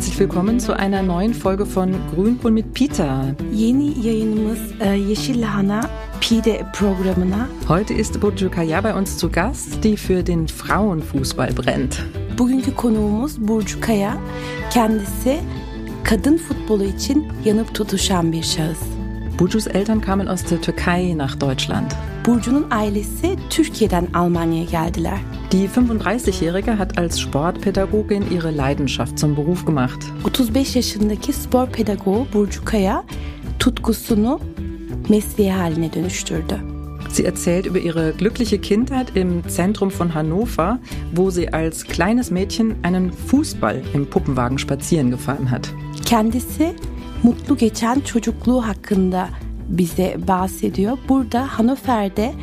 Herzlich 0.00 0.18
willkommen 0.18 0.58
zu 0.58 0.72
einer 0.72 1.02
neuen 1.02 1.34
Folge 1.34 1.66
von 1.66 1.94
Grünkohl 2.14 2.50
mit 2.50 2.72
Peter. 2.72 3.34
Yeni 3.52 4.06
yayınımız 4.06 4.58
e, 4.80 4.88
Yeşil 4.88 5.42
Lahana 5.42 5.90
Pide 6.20 6.66
programına. 6.72 7.48
Heute 7.68 7.94
ist 7.94 8.22
Burcu 8.22 8.50
Kaya 8.50 8.84
bei 8.84 8.94
uns 8.94 9.18
zu 9.18 9.30
Gast, 9.30 9.84
die 9.84 9.96
für 9.96 10.22
den 10.22 10.48
Frauenfußball 10.48 11.52
brennt. 11.52 12.02
Bugünkü 12.38 12.74
konuğumuz 12.74 13.48
Burcu 13.48 13.80
Kaya. 13.80 14.18
Kendisi 14.70 15.40
kadın 16.04 16.36
futbolu 16.36 16.84
için 16.84 17.28
yanıp 17.44 17.74
tutuşan 17.74 18.32
bir 18.32 18.42
şahıs. 18.42 18.99
Burcu's 19.40 19.66
Eltern 19.66 20.02
kamen 20.02 20.28
aus 20.28 20.44
der 20.44 20.60
Türkei 20.60 21.14
nach 21.16 21.34
Deutschland. 21.34 21.96
Burcu'nun 22.24 22.70
ailesi 22.70 23.36
Türkiye'den 23.48 24.14
Almanya'ya 24.14 24.66
geldiler. 24.66 25.18
Die 25.50 25.66
35-Jährige 25.66 26.76
hat 26.76 26.98
als 26.98 27.18
Sportpädagogin 27.18 28.30
ihre 28.30 28.50
Leidenschaft 28.50 29.18
zum 29.18 29.34
Beruf 29.34 29.64
gemacht. 29.64 30.04
35 30.24 30.76
yaşındaki 30.76 31.32
spor 31.32 31.68
Burcu 32.32 32.64
Kaya 32.66 33.02
tutkusunu 33.58 34.40
mesleği 35.08 35.52
haline 35.52 35.92
dönüştürdü. 35.92 36.60
Sie 37.08 37.24
erzählt 37.24 37.64
über 37.64 37.78
ihre 37.78 38.12
glückliche 38.12 38.58
Kindheit 38.58 39.16
im 39.16 39.48
Zentrum 39.48 39.90
von 39.90 40.14
Hannover, 40.14 40.78
wo 41.14 41.30
sie 41.30 41.50
als 41.50 41.84
kleines 41.84 42.30
Mädchen 42.30 42.76
einen 42.82 43.10
Fußball 43.10 43.82
im 43.94 44.06
Puppenwagen 44.06 44.58
spazieren 44.58 45.10
gefahren 45.10 45.50
hat. 45.50 45.72
Kendisi 46.04 46.74
mutlu 47.22 47.56
geçen 47.56 48.00
çocukluğu 48.00 48.66
hakkında 48.66 49.28
bize 49.68 50.16
bahsediyor. 50.28 50.98
Burada 51.08 51.58
Hannover'de 51.58 52.34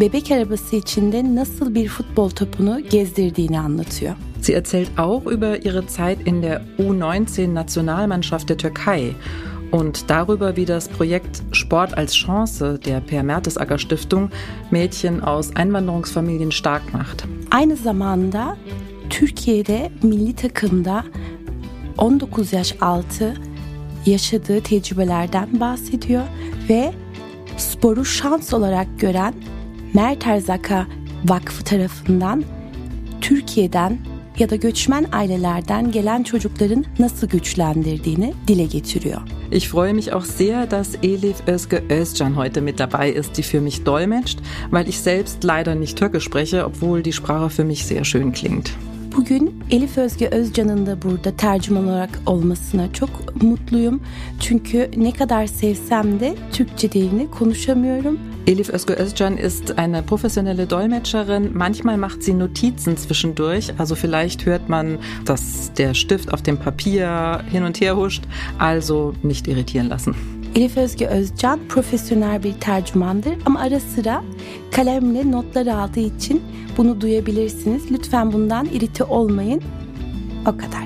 bebek 0.00 0.30
arabası 0.30 0.76
içinde 0.76 1.34
nasıl 1.34 1.74
bir 1.74 1.88
futbol 1.88 2.30
topunu 2.30 2.80
gezdirdiğini 2.90 3.60
anlatıyor. 3.60 4.14
Sie 4.40 4.54
erzählt 4.54 4.88
auch 4.98 5.32
über 5.32 5.56
ihre 5.56 5.86
Zeit 5.86 6.26
in 6.26 6.42
der 6.42 6.62
U19-Nationalmannschaft 6.78 8.48
der 8.48 8.58
Türkei 8.58 9.14
und 9.72 10.08
darüber, 10.08 10.56
wie 10.56 10.66
das 10.66 10.88
Projekt 10.88 11.42
Sport 11.52 11.98
als 11.98 12.14
Chance 12.16 12.78
der 12.84 13.00
Per 13.00 13.22
Mertesacker 13.22 13.78
Stiftung 13.78 14.30
Mädchen 14.70 15.20
aus 15.20 15.50
Einwanderungsfamilien 15.56 16.50
stark 16.50 16.94
macht. 16.94 17.24
Aynı 17.50 17.76
zamanda 17.76 18.56
Türkiye'de 19.10 19.90
milli 20.02 20.32
takımda 20.32 21.04
19 21.98 22.52
yaş 22.52 22.74
altı 22.80 23.34
yaşadığı 24.06 24.60
tecrübelerden 24.60 25.60
bahsediyor 25.60 26.22
ve 26.68 26.92
sporu 27.56 28.04
şans 28.04 28.54
olarak 28.54 29.00
gören 29.00 29.34
Mert 29.94 30.26
Erzaka 30.26 30.86
Vakfı 31.24 31.64
tarafından 31.64 32.44
Türkiye'den 33.20 33.98
ya 34.38 34.50
da 34.50 34.56
göçmen 34.56 35.06
ailelerden 35.12 35.92
gelen 35.92 36.22
çocukların 36.22 36.84
nasıl 36.98 37.28
güçlendirdiğini 37.28 38.34
dile 38.48 38.64
getiriyor. 38.64 39.20
Ich 39.52 39.68
freue 39.68 39.92
mich 39.92 40.12
auch 40.12 40.26
sehr, 40.26 40.70
dass 40.70 40.88
Elif 41.02 41.48
Özge 41.48 41.82
Özcan 41.90 42.36
heute 42.36 42.60
mit 42.60 42.78
dabei 42.78 43.12
ist, 43.12 43.36
die 43.36 43.42
für 43.42 43.60
mich 43.60 43.86
dolmetscht, 43.86 44.38
weil 44.70 44.88
ich 44.88 44.98
selbst 44.98 45.44
leider 45.44 45.74
nicht 45.74 45.98
Türkisch 45.98 46.24
spreche, 46.24 46.64
obwohl 46.64 47.04
die 47.04 47.12
Sprache 47.12 47.50
für 47.50 47.64
mich 47.64 47.84
sehr 47.84 48.04
schön 48.04 48.32
klingt. 48.32 48.70
Bugün 49.16 49.64
Elif 49.70 49.98
Özge 49.98 50.28
Özcan'ın 50.28 50.86
da 50.86 51.02
burada 51.02 51.36
tercüman 51.36 51.88
olarak 51.88 52.20
olmasına 52.26 52.92
çok 52.92 53.42
mutluyum. 53.42 54.00
Çünkü 54.40 54.90
ne 54.96 55.12
kadar 55.12 55.46
sevsem 55.46 56.20
de 56.20 56.34
Türkçe 56.52 56.92
dilini 56.92 57.30
konuşamıyorum. 57.30 58.18
Elif 58.46 58.70
Özge 58.70 58.94
Özcan 58.94 59.36
ist 59.36 59.78
eine 59.78 60.02
professionelle 60.02 60.70
Dolmetscherin. 60.70 61.58
Manchmal 61.58 61.96
macht 61.96 62.22
sie 62.22 62.38
Notizen 62.38 62.96
zwischendurch. 62.96 63.80
Also 63.80 63.94
vielleicht 63.94 64.46
hört 64.46 64.68
man, 64.68 64.98
dass 65.26 65.70
der 65.78 65.94
Stift 65.94 66.34
auf 66.34 66.42
dem 66.42 66.56
Papier 66.56 67.40
hin 67.52 67.62
und 67.62 67.80
her 67.80 67.96
huscht. 67.96 68.22
Also 68.58 69.14
nicht 69.22 69.48
irritieren 69.48 69.88
lassen. 69.88 70.14
Elif 70.54 70.76
Özge 70.76 71.06
Özcan 71.06 71.60
profesyonel 71.68 72.42
bir 72.42 72.52
tercümandır 72.52 73.34
ama 73.46 73.60
ara 73.60 73.80
sıra 73.80 74.24
kalemle 74.70 75.30
notlar 75.30 75.66
aldığı 75.66 76.00
için 76.00 76.42
bunu 76.76 77.00
duyabilirsiniz. 77.00 77.92
Lütfen 77.92 78.32
bundan 78.32 78.66
irite 78.66 79.04
olmayın. 79.04 79.62
O 80.42 80.56
kadar. 80.56 80.84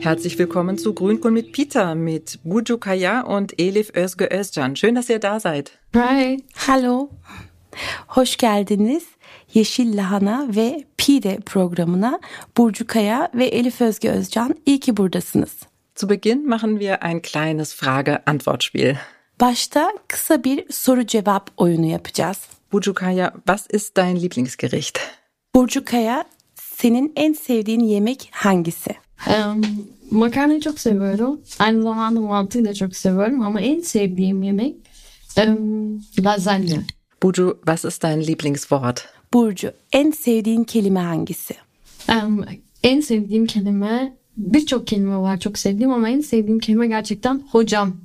Herzlich 0.00 0.36
willkommen 0.36 0.76
zu 0.76 0.94
Grünkohl 0.94 1.30
mit 1.30 1.54
Peter 1.54 1.94
mit 1.94 2.38
Buju 2.44 2.80
Kaya 2.80 3.24
und 3.24 3.52
Elif 3.58 3.96
Özge 3.96 4.26
Özcan. 4.26 4.74
Schön, 4.74 4.96
dass 4.96 5.10
ihr 5.10 5.22
da 5.22 5.40
seid. 5.40 5.66
Right. 5.96 6.44
Hallo. 6.54 7.08
Hoş 8.08 8.36
geldiniz. 8.36 9.15
Yeşil 9.56 9.96
Lahana 9.96 10.48
ve 10.56 10.84
Pide 10.96 11.38
programına 11.46 12.20
Burcu 12.56 12.86
Kaya 12.86 13.30
ve 13.34 13.46
Elif 13.46 13.80
Özge 13.80 14.10
Özcan 14.10 14.54
iyi 14.66 14.80
ki 14.80 14.96
buradasınız. 14.96 15.52
Zu 15.98 16.10
Beginn 16.10 16.48
machen 16.48 16.70
wir 16.70 17.02
ein 17.02 17.22
kleines 17.22 17.74
Frage-Antwort-Spiel. 17.74 18.96
Başta 19.40 19.92
kısa 20.08 20.44
bir 20.44 20.72
soru 20.72 21.06
cevap 21.06 21.50
oyunu 21.56 21.86
yapacağız. 21.86 22.38
Buju 22.72 22.94
Kaya, 22.94 23.32
was 23.36 23.66
ist 23.70 23.96
dein 23.96 24.16
Lieblingsgericht? 24.16 24.98
Burcu 25.54 25.84
Kaya, 25.84 26.24
senin 26.54 27.12
en 27.16 27.32
sevdiğin 27.32 27.80
yemek 27.80 28.28
hangisi? 28.32 28.90
Um, 29.26 29.62
makarnayı 30.10 30.60
çok 30.60 30.80
seviyorum. 30.80 31.40
Aynı 31.58 31.82
zamanda 31.82 32.20
mantıyı 32.20 32.64
da 32.64 32.74
çok 32.74 32.96
seviyorum 32.96 33.42
ama 33.42 33.60
en 33.60 33.80
sevdiğim 33.80 34.42
yemek 34.42 34.76
um, 35.46 36.02
lazanya. 36.24 36.80
Buju, 37.22 37.56
was 37.66 37.84
ist 37.84 38.02
dein 38.02 38.20
Lieblingswort? 38.20 39.15
Burcu, 39.34 39.72
en 39.92 40.10
sevdiğin 40.10 40.64
kelime 40.64 41.00
hangisi? 41.00 41.54
Um, 42.08 42.44
en 42.82 43.00
sevdiğim 43.00 43.46
kelime 43.46 44.16
birçok 44.36 44.86
kelime 44.86 45.16
var 45.16 45.40
çok 45.40 45.58
sevdiğim 45.58 45.90
ama 45.90 46.08
en 46.08 46.20
sevdiğim 46.20 46.58
kelime 46.58 46.86
gerçekten 46.86 47.42
hocam. 47.50 47.96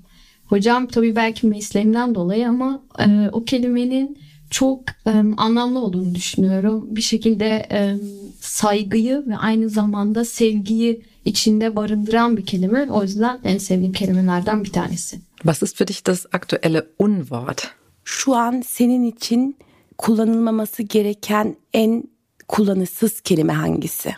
Hocam 0.46 0.88
tabii 0.88 1.16
belki 1.16 1.48
mesleğimden 1.48 2.16
dolayı 2.16 2.50
ama 2.50 2.82
e, 3.00 3.30
o 3.32 3.44
kelimenin 3.44 4.18
çok 4.50 4.84
e, 5.06 5.12
anlamlı 5.38 5.80
olduğunu 5.80 6.16
düşünüyorum. 6.16 6.88
Bir 6.96 7.02
şekilde 7.02 7.68
e, 7.72 7.96
saygıyı 8.40 9.24
ve 9.28 9.38
aynı 9.38 9.70
zamanda 9.70 10.26
sevgiyi 10.26 11.02
içinde 11.26 11.76
barındıran 11.76 12.38
bir 12.38 12.46
kelime. 12.46 12.92
O 12.92 13.04
yüzden 13.04 13.40
en 13.44 13.58
sevdiğim 13.58 13.94
kelimelerden 13.94 14.64
bir 14.64 14.72
tanesi. 14.72 15.20
Was 15.36 15.64
ist 15.64 15.78
für 15.78 15.88
dich 15.88 16.06
das 16.06 16.26
aktuelle 16.32 16.84
Unwort? 17.00 17.68
Şu 18.04 18.36
an 18.36 18.64
senin 18.68 19.04
için 19.04 19.56
kullanılmaması 20.02 20.84
gereken 20.84 21.56
en 21.74 22.04
kullanışsız 22.48 23.22
kelime 23.22 23.54
hangisi? 23.54 24.12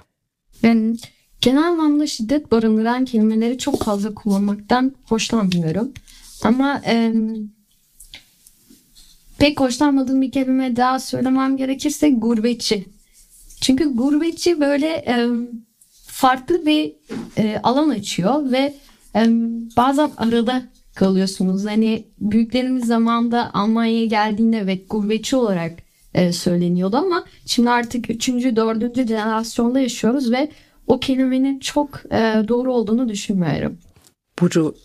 Ben 0.63 0.97
genel 1.41 1.63
anlamda 1.63 2.07
şiddet 2.07 2.51
barındıran 2.51 3.05
kelimeleri 3.05 3.57
çok 3.57 3.83
fazla 3.83 4.15
kullanmaktan 4.15 4.95
hoşlanmıyorum. 5.05 5.93
Ama 6.43 6.81
e, 6.85 7.13
pek 9.37 9.59
hoşlanmadığım 9.59 10.21
bir 10.21 10.31
kelime 10.31 10.75
daha 10.75 10.99
söylemem 10.99 11.57
gerekirse 11.57 12.09
gurbetçi. 12.09 12.85
Çünkü 13.61 13.95
gurbetçi 13.95 14.59
böyle 14.59 14.87
e, 14.87 15.27
farklı 16.05 16.65
bir 16.65 16.93
e, 17.37 17.59
alan 17.63 17.89
açıyor 17.89 18.51
ve 18.51 18.73
e, 19.15 19.27
bazen 19.77 20.11
arada 20.17 20.63
kalıyorsunuz. 20.95 21.65
Hani 21.65 22.07
büyüklerimiz 22.19 22.85
zamanında 22.85 23.51
Almanya'ya 23.53 24.05
geldiğinde 24.05 24.57
evet 24.57 24.89
gurbetçi 24.89 25.35
olarak 25.35 25.71
e, 26.13 26.33
söyleniyordu 26.33 26.97
ama 26.97 27.25
şimdi 27.45 27.69
artık 27.69 28.09
3. 28.09 28.29
4. 28.29 29.07
jenerasyonda 29.07 29.79
yaşıyoruz 29.79 30.31
ve 30.31 30.51
o 30.87 30.99
kelimenin 30.99 31.59
çok 31.59 32.01
e, 32.11 32.43
doğru 32.47 32.73
olduğunu 32.73 33.09
düşünmüyorum. 33.09 33.77
Buju, 34.41 34.75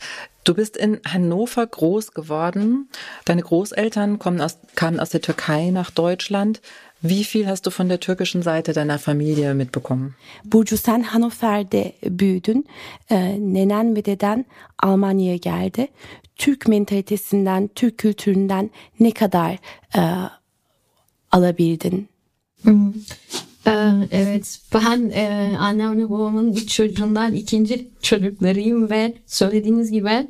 du 0.48 0.54
bist 0.54 0.76
in 0.76 0.98
Hannover 1.06 1.66
groß 1.66 2.12
geworden. 2.12 2.88
Deine 3.24 3.42
Großeltern 3.42 4.18
kommen 4.18 4.40
aus, 4.40 4.58
kamen 4.74 4.98
aus 4.98 5.10
der 5.10 5.20
Türkei 5.20 5.70
nach 5.70 5.90
Deutschland. 5.90 6.60
Wie 7.00 7.22
viel 7.22 7.46
hast 7.46 7.66
du 7.66 7.70
von 7.70 7.88
der 7.88 8.00
türkischen 8.00 8.42
Seite 8.42 8.72
deiner 8.72 8.98
Familie 8.98 9.54
mitbekommen? 9.54 10.14
Burcu 10.44 10.76
sen 10.76 11.12
Hannover'de 11.12 11.92
büyüdün. 12.02 12.66
Ee, 13.10 13.38
nenen 13.38 13.94
ve 13.94 14.04
deden 14.04 14.46
Almanya'ya 14.78 15.36
geldi. 15.36 15.88
Türk 16.36 16.68
mentalitesinden, 16.68 17.68
Türk 17.74 17.98
kültüründen 17.98 18.70
ne 19.00 19.10
kadar 19.10 19.58
e, 19.96 20.02
alabildin? 21.30 22.08
Hmm. 22.62 22.94
Ee, 23.66 23.92
evet 24.10 24.60
ben 24.74 25.10
e, 25.10 25.56
annemle 25.58 26.10
babamın 26.10 26.52
üç 26.52 26.74
çocuğundan 26.74 27.34
ikinci 27.34 27.88
çocuklarıyım 28.02 28.90
ve 28.90 29.14
söylediğiniz 29.26 29.90
gibi 29.90 30.28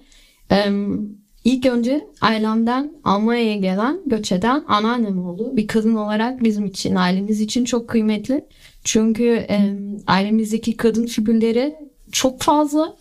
ilk 1.45 1.67
önce 1.67 2.09
ailemden 2.21 2.93
Almanya'ya 3.05 3.57
gelen 3.57 4.01
göç 4.07 4.33
eden 4.33 4.65
anneannem 4.69 5.25
oldu. 5.25 5.57
Bir 5.57 5.67
kadın 5.67 5.95
olarak 5.95 6.45
bizim 6.45 6.67
için 6.67 6.95
ailemiz 6.95 7.41
için 7.41 7.65
çok 7.65 7.89
kıymetli. 7.89 8.45
Çünkü 8.85 9.25
e, 9.25 9.77
ailemizdeki 10.07 10.77
kadın 10.77 11.07
figürleri 11.07 11.77
çok 12.13 12.43
fazla 12.43 12.97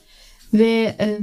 ve 0.54 0.96
e, 1.00 1.20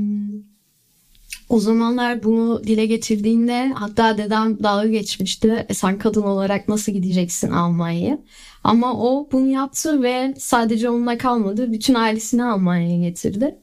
o 1.48 1.60
zamanlar 1.60 2.22
bunu 2.22 2.64
dile 2.64 2.86
getirdiğinde 2.86 3.72
hatta 3.74 4.18
dedem 4.18 4.62
dalga 4.62 4.88
geçmişti. 4.88 5.66
E 5.68 5.74
sen 5.74 5.98
kadın 5.98 6.22
olarak 6.22 6.68
nasıl 6.68 6.92
gideceksin 6.92 7.50
Almanya'ya? 7.50 8.18
Ama 8.64 8.94
o 8.94 9.28
bunu 9.32 9.46
yaptı 9.46 10.02
ve 10.02 10.34
sadece 10.38 10.90
onunla 10.90 11.18
kalmadı. 11.18 11.72
Bütün 11.72 11.94
ailesini 11.94 12.44
Almanya'ya 12.44 13.08
getirdi. 13.08 13.58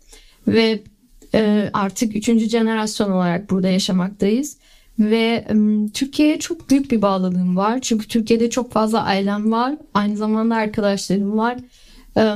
Ve 0.47 0.83
e, 1.33 1.69
artık 1.73 2.15
üçüncü 2.15 2.49
jenerasyon 2.49 3.11
olarak 3.11 3.49
burada 3.49 3.67
yaşamaktayız. 3.67 4.57
Ve 4.99 5.45
e, 5.49 5.53
Türkiye'ye 5.93 6.39
çok 6.39 6.69
büyük 6.69 6.91
bir 6.91 7.01
bağlılığım 7.01 7.57
var. 7.57 7.79
Çünkü 7.81 8.07
Türkiye'de 8.07 8.49
çok 8.49 8.71
fazla 8.71 9.03
ailem 9.03 9.51
var. 9.51 9.75
Aynı 9.93 10.17
zamanda 10.17 10.55
arkadaşlarım 10.55 11.37
var. 11.37 11.57
E, 12.17 12.35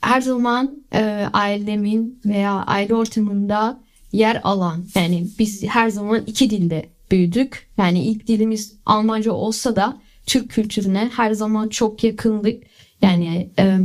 her 0.00 0.20
zaman 0.20 0.84
e, 0.94 1.28
ailemin 1.32 2.20
veya 2.24 2.52
aile 2.52 2.94
ortamında 2.94 3.80
yer 4.12 4.40
alan 4.44 4.84
yani 4.94 5.26
biz 5.38 5.62
her 5.62 5.88
zaman 5.88 6.22
iki 6.26 6.50
dilde 6.50 6.86
büyüdük. 7.10 7.68
Yani 7.76 8.04
ilk 8.04 8.26
dilimiz 8.26 8.76
Almanca 8.86 9.32
olsa 9.32 9.76
da 9.76 10.00
Türk 10.26 10.50
kültürüne 10.50 11.10
her 11.16 11.32
zaman 11.32 11.68
çok 11.68 12.04
yakındık. 12.04 12.62
Yani 13.02 13.50
e, 13.58 13.78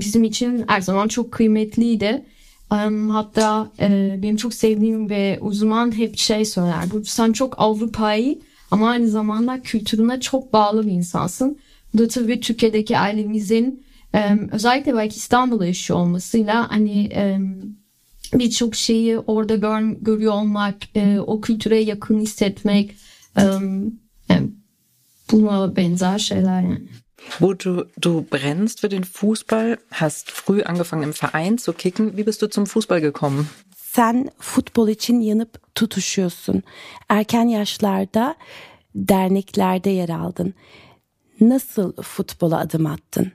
bizim 0.00 0.24
için 0.24 0.64
her 0.68 0.80
zaman 0.80 1.08
çok 1.08 1.32
kıymetliydi. 1.32 2.24
Hatta 3.10 3.70
e, 3.80 4.18
benim 4.22 4.36
çok 4.36 4.54
sevdiğim 4.54 5.10
ve 5.10 5.38
uzman 5.40 5.98
hep 5.98 6.16
şey 6.16 6.44
söyler. 6.44 6.84
Sen 7.04 7.32
çok 7.32 7.54
Avrupa'yı 7.58 8.38
ama 8.70 8.90
aynı 8.90 9.08
zamanda 9.08 9.62
kültürüne 9.62 10.20
çok 10.20 10.52
bağlı 10.52 10.86
bir 10.86 10.92
insansın. 10.92 11.58
Bu 11.94 11.98
da 11.98 12.08
tabii 12.08 12.40
Türkiye'deki 12.40 12.98
ailemizin 12.98 13.84
özellikle 14.52 14.94
belki 14.94 15.16
İstanbul'da 15.16 15.66
yaşıyor 15.66 15.98
olmasıyla 15.98 16.70
hani 16.70 17.10
birçok 18.34 18.74
şeyi 18.74 19.18
orada 19.18 19.56
gör, 19.56 19.80
görüyor 20.00 20.32
olmak, 20.32 20.76
e, 20.96 21.18
o 21.20 21.40
kültüre 21.40 21.78
yakın 21.78 22.20
hissetmek 22.20 22.94
e, 23.38 23.44
buna 25.32 25.76
benzer 25.76 26.18
şeyler 26.18 26.62
yani. 26.62 26.88
Wo 27.38 27.54
du, 27.54 27.86
du 27.96 28.22
brennst 28.22 28.80
für 28.80 28.88
den 28.88 29.04
Fußball, 29.04 29.78
hast 29.90 30.30
früh 30.30 30.62
angefangen 30.62 31.02
im 31.02 31.12
Verein 31.12 31.58
zu 31.58 31.72
kicken. 31.72 32.16
Wie 32.16 32.24
bist 32.24 32.42
du 32.42 32.46
zum 32.46 32.66
Fußball 32.66 33.00
gekommen? 33.00 33.48
Sen 33.76 34.30
futbol 34.38 34.88
için 34.88 35.20
yanıp 35.20 35.74
tutuşuyorsun. 35.74 36.62
Erken 37.08 37.48
yaşlarda 37.48 38.34
derneklerde 38.94 39.90
yer 39.90 40.08
aldın. 40.08 40.54
Nasıl 41.40 41.92
futbola 42.02 42.58
adım 42.58 42.86
attın? 42.86 43.32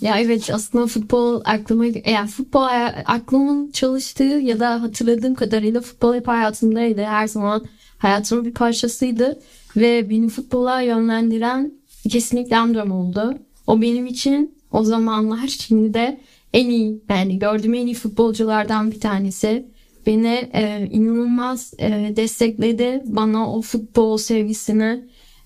Ya 0.00 0.18
evet 0.18 0.50
aslında 0.50 0.86
futbol 0.86 1.40
aklıma 1.44 1.84
yani 2.04 2.28
futbol 2.28 2.68
aklımın 3.06 3.70
çalıştığı 3.70 4.22
ya 4.22 4.60
da 4.60 4.82
hatırladığım 4.82 5.34
kadarıyla 5.34 5.80
futbol 5.80 6.14
hep 6.14 6.28
hayatımdaydı. 6.28 7.02
Her 7.02 7.26
zaman 7.26 7.64
hayatımın 7.98 8.44
bir 8.44 8.54
parçasıydı 8.54 9.38
ve 9.76 10.10
beni 10.10 10.28
futbola 10.28 10.80
yönlendiren 10.80 11.72
kesinlikle 12.08 12.56
Amdram 12.56 12.92
oldu. 12.92 13.34
O 13.66 13.82
benim 13.82 14.06
için 14.06 14.54
o 14.72 14.84
zamanlar 14.84 15.48
şimdi 15.48 15.94
de 15.94 16.20
en 16.52 16.68
iyi 16.68 17.02
yani 17.08 17.38
gördüğüm 17.38 17.74
en 17.74 17.86
iyi 17.86 17.94
futbolculardan 17.94 18.90
bir 18.90 19.00
tanesi. 19.00 19.66
Beni 20.06 20.50
e, 20.52 20.88
inanılmaz 20.90 21.74
e, 21.78 22.12
destekledi. 22.16 23.02
Bana 23.04 23.54
o 23.54 23.62
futbol 23.62 24.16
sevgisini 24.16 25.04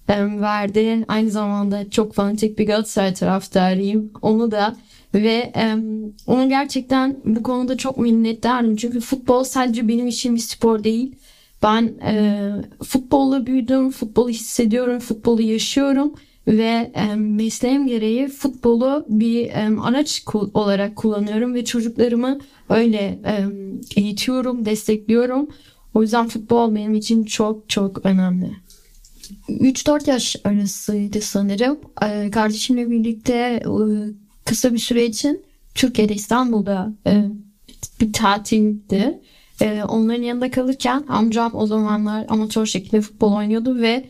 verdi. 0.08 1.04
Aynı 1.08 1.30
zamanda 1.30 1.90
çok 1.90 2.14
fanatik 2.14 2.58
bir 2.58 2.66
Galatasaray 2.66 3.14
taraftarıyım. 3.14 4.12
Onu 4.22 4.50
da 4.50 4.76
ve 5.14 5.52
e, 5.56 5.76
onu 6.26 6.48
gerçekten 6.48 7.16
bu 7.24 7.42
konuda 7.42 7.76
çok 7.76 7.98
minnettarım. 7.98 8.76
Çünkü 8.76 9.00
futbol 9.00 9.44
sadece 9.44 9.88
benim 9.88 10.06
için 10.06 10.34
bir 10.34 10.40
spor 10.40 10.84
değil. 10.84 11.14
Ben 11.62 11.82
e, 11.82 12.50
futbolla 12.84 13.46
büyüdüm, 13.46 13.90
futbolu 13.90 14.28
hissediyorum, 14.28 14.98
futbolu 14.98 15.42
yaşıyorum 15.42 16.14
ve 16.48 16.92
mesleğim 17.16 17.86
gereği 17.86 18.28
futbolu 18.28 19.06
bir 19.08 19.50
araç 19.82 20.24
olarak 20.54 20.96
kullanıyorum 20.96 21.54
ve 21.54 21.64
çocuklarımı 21.64 22.38
öyle 22.68 23.18
eğitiyorum, 23.96 24.64
destekliyorum. 24.64 25.48
O 25.94 26.02
yüzden 26.02 26.28
futbol 26.28 26.74
benim 26.74 26.94
için 26.94 27.24
çok 27.24 27.68
çok 27.68 28.06
önemli. 28.06 28.50
3-4 29.48 30.10
yaş 30.10 30.36
arasıydı 30.44 31.20
sanırım. 31.20 31.78
Kardeşimle 32.30 32.90
birlikte 32.90 33.34
e, 33.34 33.70
kısa 34.44 34.72
bir 34.72 34.78
süre 34.78 35.06
için 35.06 35.44
Türkiye'de 35.74 36.14
İstanbul'da 36.14 36.92
e, 37.06 37.24
bir 38.00 38.12
tatildi. 38.12 39.20
E, 39.60 39.82
onların 39.82 40.22
yanında 40.22 40.50
kalırken 40.50 41.04
amcam 41.08 41.54
o 41.54 41.66
zamanlar 41.66 42.26
amatör 42.28 42.66
şekilde 42.66 43.00
futbol 43.00 43.32
oynuyordu 43.32 43.76
ve 43.80 44.08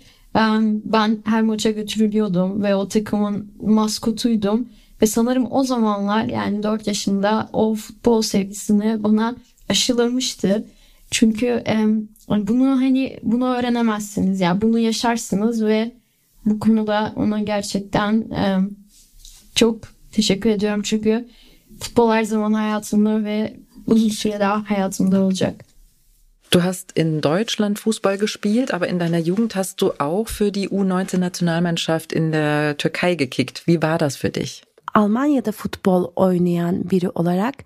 ben 0.85 1.19
her 1.25 1.43
maça 1.43 1.71
götürülüyordum 1.71 2.63
ve 2.63 2.75
o 2.75 2.89
takımın 2.89 3.53
maskotuydum. 3.63 4.69
Ve 5.03 5.07
sanırım 5.07 5.47
o 5.51 5.65
zamanlar 5.65 6.25
yani 6.25 6.63
4 6.63 6.87
yaşında 6.87 7.51
o 7.53 7.75
futbol 7.75 8.23
sevgisini 8.23 9.03
bana 9.03 9.37
aşılamıştı. 9.69 10.65
Çünkü 11.11 11.65
bunu 12.29 12.69
hani 12.69 13.19
bunu 13.23 13.47
öğrenemezsiniz 13.47 14.41
ya 14.41 14.49
yani 14.49 14.63
bunu 14.63 14.79
yaşarsınız 14.79 15.65
ve 15.65 15.93
bu 16.47 16.61
konuda 16.61 17.13
ona 17.17 17.41
gerçekten 17.41 18.25
çok 19.55 19.81
teşekkür 20.13 20.51
ediyorum 20.51 20.83
çünkü 20.85 21.29
futbol 21.81 22.11
her 22.11 22.25
zaman 22.25 22.53
hayatımda 22.53 23.25
ve 23.25 23.57
uzun 23.87 24.09
süre 24.09 24.41
daha 24.41 24.71
hayatımda 24.71 25.21
olacak. 25.21 25.65
Du 26.57 26.65
hast 26.65 26.93
in 26.93 27.21
Deutschland 27.21 27.79
Fußball 27.79 28.17
gespielt, 28.17 28.73
aber 28.73 28.89
in 28.89 28.99
deiner 28.99 29.19
Jugend 29.19 29.55
hast 29.57 29.83
du 29.83 29.93
auch 29.99 30.27
für 30.27 30.51
die 30.51 30.71
U19-Nationalmannschaft 30.71 32.15
in 32.15 32.33
der 32.33 32.79
Türkei 32.79 33.15
gekickt. 33.15 33.67
Wie 33.67 33.83
war 33.83 33.99
das 33.99 34.17
für 34.17 34.31
dich? 34.31 34.63
Almanya'da 34.95 35.53
futbol 35.53 36.13
oynayan 36.17 36.91
biri 36.91 37.11
olarak 37.11 37.65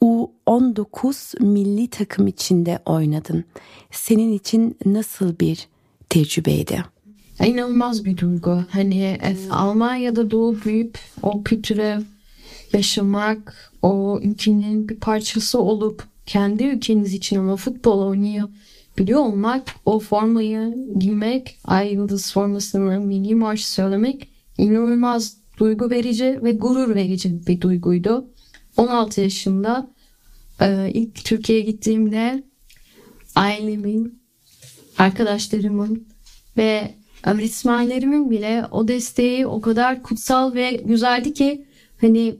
U19 0.00 1.42
milli 1.42 1.90
takım 1.90 2.26
içinde 2.26 2.78
oynadın. 2.84 3.44
Senin 3.90 4.32
için 4.32 4.76
nasıl 4.84 5.38
bir 5.38 5.68
tecrübeydi? 6.08 6.84
İnanılmaz 7.44 8.04
bir 8.04 8.16
duygu. 8.16 8.64
Hani 8.70 9.18
Almanya'da 9.50 10.30
doğup 10.30 10.64
büyüyüp 10.64 10.98
o 11.22 11.42
kültüre 11.42 12.02
yaşamak, 12.72 13.72
o 13.82 14.20
ülkenin 14.22 14.88
bir 14.88 14.96
parçası 14.96 15.60
olup 15.60 16.15
kendi 16.26 16.64
ülkeniz 16.64 17.14
için 17.14 17.38
ama 17.38 17.56
futbol 17.56 17.98
oynuyor 17.98 18.48
biliyor 18.98 19.20
olmak, 19.20 19.74
o 19.84 19.98
formayı 19.98 20.74
giymek, 20.98 21.58
Ay 21.64 21.92
Yıldız 21.92 22.32
formasını 22.32 23.00
milli 23.00 23.34
marş 23.34 23.66
söylemek 23.66 24.28
inanılmaz 24.58 25.36
duygu 25.58 25.90
verici 25.90 26.40
ve 26.42 26.52
gurur 26.52 26.94
verici 26.94 27.46
bir 27.46 27.60
duyguydu. 27.60 28.30
16 28.76 29.20
yaşında 29.20 29.90
e, 30.60 30.90
ilk 30.94 31.24
Türkiye'ye 31.24 31.64
gittiğimde 31.64 32.42
ailemin, 33.34 34.22
arkadaşlarımın 34.98 36.06
ve 36.56 36.94
öğretmenlerimin 37.24 38.30
bile 38.30 38.64
o 38.70 38.88
desteği 38.88 39.46
o 39.46 39.60
kadar 39.60 40.02
kutsal 40.02 40.54
ve 40.54 40.70
güzeldi 40.84 41.34
ki 41.34 41.66
hani 42.00 42.36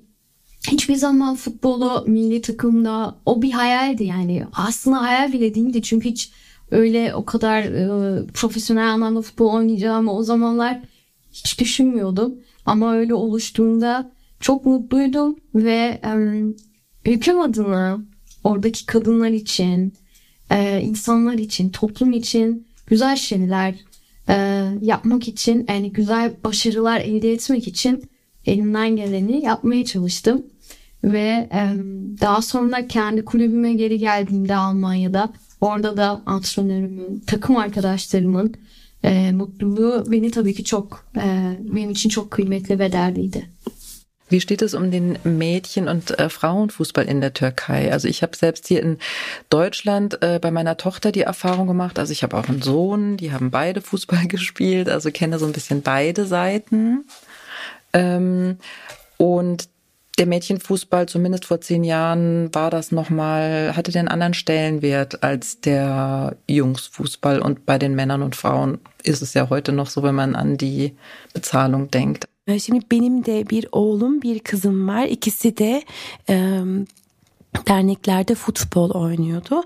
hiçbir 0.72 0.94
zaman 0.94 1.34
futbolu 1.34 2.04
milli 2.06 2.40
takımda 2.40 3.16
o 3.26 3.42
bir 3.42 3.50
hayaldi 3.50 4.04
yani 4.04 4.44
aslında 4.52 5.02
hayal 5.02 5.32
bile 5.32 5.54
değildi 5.54 5.82
çünkü 5.82 6.08
hiç 6.08 6.30
öyle 6.70 7.14
o 7.14 7.24
kadar 7.24 7.62
e, 7.62 8.26
profesyonel 8.26 8.92
anlamda 8.92 9.22
futbol 9.22 9.52
oynayacağımı 9.52 10.12
o 10.12 10.22
zamanlar 10.22 10.80
hiç 11.32 11.60
düşünmüyordum 11.60 12.34
ama 12.66 12.94
öyle 12.94 13.14
oluştuğunda 13.14 14.10
çok 14.40 14.66
mutluydum 14.66 15.36
ve 15.54 16.00
e, 16.04 17.10
ülkem 17.10 17.40
adına 17.40 18.00
oradaki 18.44 18.86
kadınlar 18.86 19.30
için, 19.30 19.94
e, 20.50 20.80
insanlar 20.80 21.34
için, 21.34 21.70
toplum 21.70 22.12
için 22.12 22.66
güzel 22.86 23.16
şeyler 23.16 23.74
e, 24.28 24.34
yapmak 24.82 25.28
için, 25.28 25.66
yani 25.68 25.92
güzel 25.92 26.34
başarılar 26.44 27.00
elde 27.00 27.32
etmek 27.32 27.68
için 27.68 28.04
elimden 28.46 28.96
geleni 28.96 29.44
yapmaya 29.44 29.84
çalıştım. 29.84 30.46
Ve 31.06 31.48
e, 31.52 31.60
daha 32.20 32.42
sonra 32.42 32.88
kendi 32.88 33.24
kulübüme 33.24 33.72
geri 33.72 33.98
geldiğimde 33.98 34.56
Almanya'da 34.56 35.32
orada 35.60 35.96
da 35.96 36.22
antrenörümün, 36.26 37.24
takım 37.26 37.56
arkadaşlarımın 37.56 38.54
e, 39.04 39.32
mutluluğu 39.32 40.04
beni 40.08 40.30
tabii 40.30 40.54
ki 40.54 40.64
çok 40.64 41.04
e, 41.16 41.56
benim 41.60 41.90
için 41.90 42.08
çok 42.08 42.30
kıymetli 42.30 42.78
ve 42.78 42.92
değerliydi. 42.92 43.48
Wie 44.28 44.40
steht 44.40 44.62
es 44.62 44.74
um 44.74 44.90
den 44.90 45.18
Mädchen- 45.24 45.88
und 45.88 46.10
äh, 46.18 46.28
Frauenfußball 46.28 47.06
in 47.06 47.20
der 47.20 47.32
Türkei? 47.32 47.92
Also 47.92 48.08
ich 48.08 48.22
habe 48.22 48.36
selbst 48.36 48.66
hier 48.66 48.82
in 48.82 48.98
Deutschland 49.50 50.20
äh, 50.20 50.40
bei 50.42 50.50
meiner 50.50 50.76
Tochter 50.76 51.12
die 51.12 51.20
Erfahrung 51.20 51.68
gemacht. 51.68 51.96
Also 51.96 52.12
ich 52.12 52.24
habe 52.24 52.36
auch 52.36 52.48
einen 52.48 52.60
Sohn, 52.60 53.16
die 53.16 53.30
haben 53.30 53.52
beide 53.52 53.80
Fußball 53.80 54.26
gespielt, 54.28 54.88
also 54.88 55.12
kenne 55.12 55.38
so 55.38 55.46
ein 55.46 55.52
bisschen 55.52 55.82
beide 55.82 56.26
Seiten. 56.26 57.04
Ähm, 57.92 58.58
und 59.16 59.68
der 60.18 60.26
Mädchenfußball, 60.26 61.06
zumindest 61.06 61.44
vor 61.44 61.60
zehn 61.60 61.84
Jahren, 61.84 62.54
war 62.54 62.70
das 62.70 62.92
nochmal, 62.92 63.76
hatte 63.76 63.92
den 63.92 64.08
anderen 64.08 64.34
Stellenwert 64.34 65.22
als 65.22 65.60
der 65.60 66.36
Jungsfußball. 66.48 67.40
Und 67.40 67.66
bei 67.66 67.78
den 67.78 67.94
Männern 67.94 68.22
und 68.22 68.36
Frauen 68.36 68.78
ist 69.02 69.22
es 69.22 69.34
ja 69.34 69.50
heute 69.50 69.72
noch 69.72 69.88
so, 69.88 70.02
wenn 70.02 70.14
man 70.14 70.34
an 70.34 70.56
die 70.56 70.94
Bezahlung 71.34 71.90
denkt. 71.90 72.26
Şimdi 72.58 72.86
benim 72.90 73.24
de 73.24 73.50
bir 73.50 73.66
oğlum, 73.72 74.22
bir 74.22 74.38
kızım 74.38 74.88
var. 74.88 75.06
İkisi 75.06 75.56
de 75.56 75.82
e, 76.28 76.62
derneklerde 77.68 78.34
futbol 78.34 78.90
oynuyordu. 78.90 79.62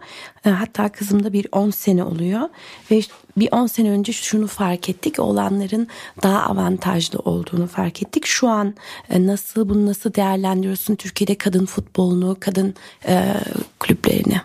E, 0.47 0.51
hatta 0.51 0.89
kızım 0.89 1.25
da 1.25 1.33
bir 1.33 1.47
10 1.53 1.71
sene 1.71 2.05
oluyor 2.05 2.49
ve 2.91 3.01
bir 3.37 3.49
10 3.53 3.67
sene 3.67 3.91
önce 3.91 4.13
şunu 4.13 4.47
fark 4.47 4.89
ettik. 4.89 5.19
Olanların 5.19 5.89
daha 6.23 6.43
avantajlı 6.43 7.19
olduğunu 7.19 7.67
fark 7.67 8.03
ettik. 8.03 8.27
Şu 8.27 8.49
an 8.49 8.75
e, 9.11 9.27
nasıl 9.27 9.69
bunu 9.69 9.87
nasıl 9.87 10.15
değerlendiriyorsun 10.15 10.95
Türkiye'de 10.95 11.35
kadın 11.35 11.67
futbolunu, 11.67 12.37
kadın 12.41 12.75
e, 13.09 13.35
kulüplerini? 13.79 14.41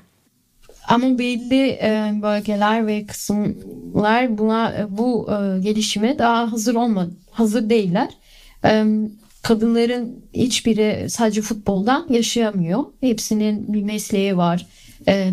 Ama 0.87 1.19
belli 1.19 1.69
e, 1.69 2.11
bölgeler 2.21 2.87
ve 2.87 3.05
kısımlar 3.05 4.37
buna 4.37 4.73
e, 4.73 4.97
bu 4.97 5.29
e, 5.31 5.59
gelişime 5.59 6.19
daha 6.19 6.51
hazır 6.51 6.75
olmadı, 6.75 7.11
hazır 7.31 7.69
değiller. 7.69 8.09
Kadınların 9.45 10.25
hiçbiri 10.33 11.09
sadece 11.09 11.41
futboldan 11.41 12.07
yaşayamıyor. 12.09 12.85
Hepsinin 13.01 13.73
bir 13.73 13.83
mesleği 13.83 14.37
var 14.37 14.65
e, 15.07 15.31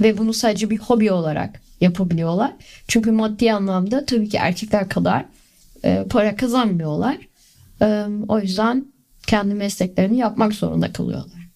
ve 0.00 0.18
bunu 0.18 0.32
sadece 0.32 0.70
bir 0.70 0.78
hobi 0.78 1.12
olarak 1.12 1.62
yapabiliyorlar. 1.80 2.52
Çünkü 2.88 3.10
maddi 3.10 3.52
anlamda 3.52 4.06
tabii 4.06 4.28
ki 4.28 4.36
erkekler 4.36 4.88
kadar 4.88 5.24
e, 5.84 6.04
para 6.10 6.36
kazanmıyorlar. 6.36 7.18
E, 7.82 8.04
o 8.28 8.40
yüzden 8.40 8.86
kendi 9.26 9.54
mesleklerini 9.54 10.18
yapmak 10.18 10.52
zorunda 10.54 10.92
kalıyorlar. 10.92 11.48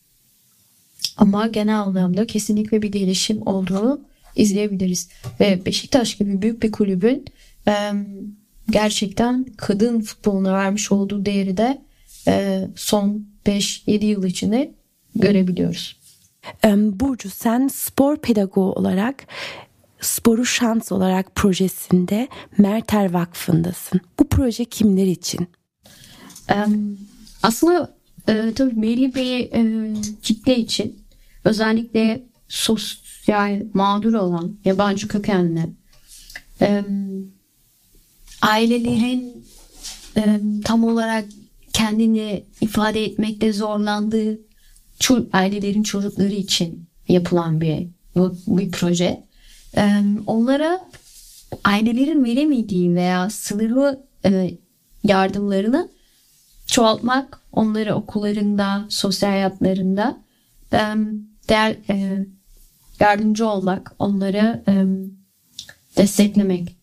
Ama 1.16 1.46
genel 1.46 1.80
anlamda 1.80 2.26
kesinlikle 2.26 2.82
bir 2.82 2.92
gelişim 2.92 3.46
olduğunu 3.46 4.00
izleyebiliriz. 4.36 5.08
Ve 5.40 5.64
Beşiktaş 5.66 6.16
gibi 6.16 6.42
büyük 6.42 6.62
bir 6.62 6.72
kulübün 6.72 7.24
gerçekten 8.70 9.44
kadın 9.56 10.00
futboluna 10.00 10.52
vermiş 10.52 10.92
olduğu 10.92 11.24
değeri 11.24 11.56
de 11.56 11.82
e, 12.28 12.66
son 12.76 13.26
5-7 13.46 14.04
yıl 14.04 14.24
içinde 14.24 14.74
görebiliyoruz. 15.14 16.00
Burcu 16.64 17.30
sen 17.30 17.68
spor 17.68 18.16
pedagogu 18.16 18.72
olarak 18.72 19.26
Sporu 20.00 20.46
Şans 20.46 20.92
olarak 20.92 21.34
projesinde 21.34 22.28
Merter 22.58 23.12
Vakfı'ndasın. 23.12 24.00
Bu 24.18 24.28
proje 24.28 24.64
kimler 24.64 25.06
için? 25.06 25.48
Aslında 27.42 27.96
e, 28.28 28.52
tabii 28.54 28.82
belli 28.82 29.14
bir 29.14 29.52
e, 29.52 29.92
kitle 30.22 30.56
için 30.56 31.04
özellikle 31.44 32.22
sosyal 32.48 33.62
mağdur 33.74 34.14
olan 34.14 34.56
yabancı 34.64 35.08
kökenli 35.08 35.66
e, 36.60 36.84
ailelerin 38.42 39.44
e, 40.16 40.40
tam 40.64 40.84
olarak 40.84 41.24
kendini 41.72 42.44
ifade 42.60 43.04
etmekte 43.04 43.52
zorlandığı 43.52 44.40
ço- 45.00 45.28
ailelerin 45.32 45.82
çocukları 45.82 46.32
için 46.32 46.88
yapılan 47.08 47.60
bir 47.60 47.86
bir 48.46 48.70
proje. 48.70 49.24
E, 49.76 50.02
onlara 50.26 50.80
ailelerin 51.64 52.24
veremediği 52.24 52.94
veya 52.94 53.30
sınırlı 53.30 54.06
e, 54.24 54.50
yardımlarını 55.04 55.88
çoğaltmak, 56.66 57.40
onları 57.52 57.94
okullarında, 57.94 58.86
sosyal 58.88 59.30
hayatlarında 59.30 60.20
e, 60.72 60.78
değer, 61.48 61.76
e, 61.90 62.26
yardımcı 63.00 63.48
olmak, 63.48 63.94
onları 63.98 64.62
e, 64.68 64.72
desteklemek 65.96 66.79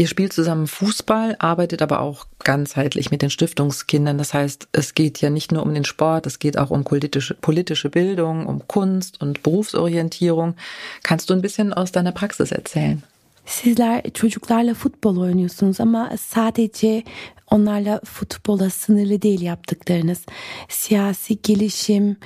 Ihr 0.00 0.06
spielt 0.06 0.32
zusammen 0.32 0.68
Fußball, 0.68 1.34
arbeitet 1.40 1.82
aber 1.82 2.00
auch 2.00 2.26
ganzheitlich 2.44 3.10
mit 3.10 3.20
den 3.20 3.30
Stiftungskindern. 3.30 4.16
Das 4.16 4.32
heißt, 4.32 4.68
es 4.70 4.94
geht 4.94 5.20
ja 5.20 5.28
nicht 5.28 5.50
nur 5.50 5.64
um 5.64 5.74
den 5.74 5.84
Sport, 5.84 6.24
es 6.26 6.38
geht 6.38 6.56
auch 6.56 6.70
um 6.70 6.84
politische, 6.84 7.34
politische 7.34 7.90
Bildung, 7.90 8.46
um 8.46 8.62
Kunst 8.68 9.20
und 9.20 9.42
Berufsorientierung. 9.42 10.54
Kannst 11.02 11.28
du 11.28 11.34
ein 11.34 11.42
bisschen 11.42 11.72
aus 11.72 11.90
deiner 11.90 12.12
Praxis 12.12 12.52
erzählen? 12.52 13.02
Sizler 13.44 14.02
çocuklarla 14.14 14.74
futbol 14.74 15.16
oynuyorsunuz 15.16 15.80
ama 15.80 16.10
sadece 16.18 17.02
onlarla 17.50 18.00
futbola 18.04 18.70
sınırlı 18.70 19.22
değil 19.22 19.40
yaptıklarınız. 19.40 20.20
Siyasi 20.68 21.42
gelişim, 21.42 22.16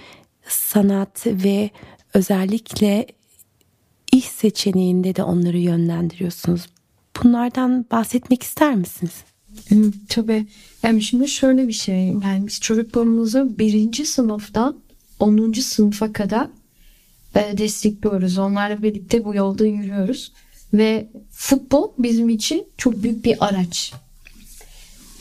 sanat 0.46 1.26
ve 1.26 1.70
özellikle 2.14 3.06
iş 4.12 4.24
seçeneğinde 4.24 5.16
de 5.16 5.22
onları 5.22 5.58
yönlendiriyorsunuz. 5.58 6.66
Bunlardan 7.24 7.86
bahsetmek 7.90 8.42
ister 8.42 8.74
misiniz? 8.74 9.12
Tabii. 10.08 10.46
Yani 10.82 11.02
şimdi 11.02 11.28
şöyle 11.28 11.68
bir 11.68 11.72
şey. 11.72 12.06
Yani 12.06 12.46
biz 12.46 12.60
çocuklarımızı 12.60 13.58
birinci 13.58 14.06
sınıftan 14.06 14.80
10. 15.20 15.52
sınıfa 15.52 16.12
kadar 16.12 16.48
e, 17.34 17.58
destekliyoruz. 17.58 18.38
Onlarla 18.38 18.82
birlikte 18.82 19.24
bu 19.24 19.34
yolda 19.34 19.66
yürüyoruz. 19.66 20.32
Ve 20.74 21.08
futbol 21.30 21.92
bizim 21.98 22.28
için 22.28 22.66
çok 22.78 23.02
büyük 23.02 23.24
bir 23.24 23.44
araç. 23.46 23.92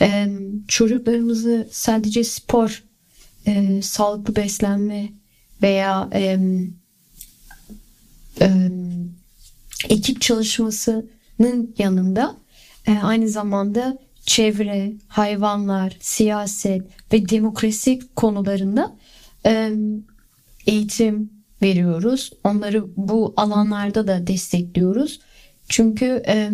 E, 0.01 0.27
çocuklarımızı 0.67 1.70
sadece 1.72 2.24
spor, 2.24 2.84
e, 3.46 3.81
sağlıklı 3.81 4.36
beslenme 4.36 5.10
veya 5.62 6.10
ekip 9.89 10.22
çalışmasının 10.22 11.10
yanında 11.77 12.36
e, 12.88 12.98
aynı 12.98 13.29
zamanda 13.29 13.98
çevre, 14.25 14.93
hayvanlar, 15.07 15.98
siyaset 16.00 16.81
ve 17.13 17.29
demokrasi 17.29 18.00
konularında 18.15 18.95
e, 19.45 19.71
eğitim 20.67 21.31
veriyoruz. 21.62 22.31
Onları 22.43 22.86
bu 22.98 23.33
alanlarda 23.38 24.07
da 24.07 24.27
destekliyoruz. 24.27 25.19
Çünkü 25.69 26.24
e, 26.27 26.51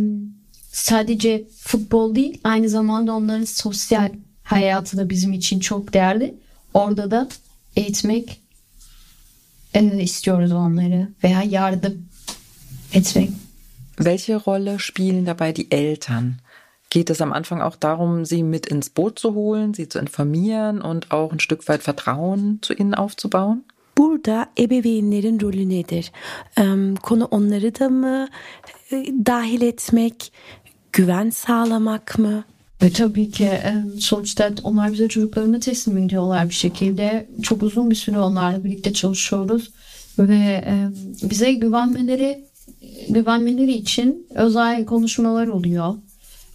sadece 0.71 1.47
futbol 1.57 2.15
değil 2.15 2.41
aynı 2.43 2.69
zamanda 2.69 3.13
onların 3.13 3.45
sosyal 3.45 4.09
hayatı 4.43 4.97
da 4.97 5.09
bizim 5.09 5.33
için 5.33 5.59
çok 5.59 5.93
değerli. 5.93 6.35
Orada 6.73 7.11
da 7.11 7.29
eğitmek 7.75 8.41
e, 9.73 10.01
istiyoruz 10.01 10.51
onları 10.51 11.09
veya 11.23 11.43
yardım 11.43 12.05
etmek. 12.93 13.29
Welche 13.97 14.35
Rolle 14.35 14.79
spielen 14.79 15.25
dabei 15.25 15.51
die 15.51 15.71
Eltern? 15.71 16.39
Geht 16.89 17.09
es 17.09 17.21
am 17.21 17.33
Anfang 17.33 17.61
auch 17.61 17.75
darum, 17.75 18.25
sie 18.25 18.43
mit 18.43 18.67
ins 18.67 18.89
Boot 18.89 19.19
zu 19.19 19.33
holen, 19.33 19.73
sie 19.73 19.89
zu 19.89 19.99
informieren 19.99 20.81
und 20.81 21.11
auch 21.11 21.31
ein 21.31 21.39
Stück 21.39 21.67
weit 21.67 21.83
Vertrauen 21.83 22.59
zu 22.61 22.73
ihnen 22.73 22.93
aufzubauen? 22.93 23.63
Burada 23.97 24.47
ebeveynlerin 24.57 25.39
rolü 25.39 25.69
nedir? 25.69 26.11
Konu 27.01 27.25
onları 27.25 27.79
da 27.79 27.89
mı 27.89 28.27
dahil 29.25 29.61
etmek, 29.61 30.31
güven 30.91 31.29
sağlamak 31.29 32.19
mı? 32.19 32.43
Ve 32.81 32.89
tabii 32.89 33.31
ki 33.31 33.49
sonuçta 33.99 34.51
onlar 34.63 34.93
bize 34.93 35.07
çocuklarını 35.07 35.59
teslim 35.59 35.97
ediyorlar 35.97 36.49
bir 36.49 36.53
şekilde. 36.53 37.29
Çok 37.43 37.63
uzun 37.63 37.89
bir 37.89 37.95
süre 37.95 38.19
onlarla 38.19 38.63
birlikte 38.63 38.93
çalışıyoruz. 38.93 39.71
Ve 40.19 40.63
bize 41.23 41.53
güvenmeleri 41.53 42.45
güvenmeleri 43.09 43.73
için 43.73 44.27
özel 44.29 44.85
konuşmalar 44.85 45.47
oluyor. 45.47 45.95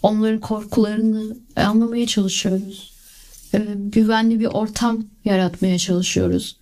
Onların 0.02 0.40
korkularını 0.40 1.36
anlamaya 1.56 2.06
çalışıyoruz. 2.06 2.92
Güvenli 3.74 4.40
bir 4.40 4.46
ortam 4.46 5.04
yaratmaya 5.24 5.78
çalışıyoruz. 5.78 6.56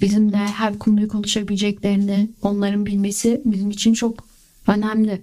Bizimle 0.00 0.36
her 0.36 0.78
konuyu 0.78 1.08
konuşabileceklerini 1.08 2.30
onların 2.42 2.86
bilmesi 2.86 3.42
bizim 3.44 3.70
için 3.70 3.94
çok 3.94 4.24
önemli. 4.66 5.22